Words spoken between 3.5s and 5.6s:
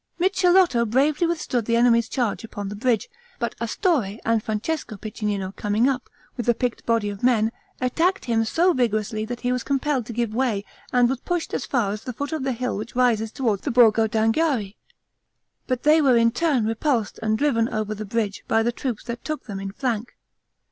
Astorre and Francesco Piccinino